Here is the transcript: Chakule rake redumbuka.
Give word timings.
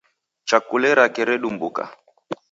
Chakule 0.49 0.91
rake 0.97 1.21
redumbuka. 1.29 1.83